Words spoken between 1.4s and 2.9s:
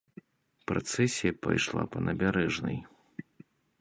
прайшла па набярэжнай.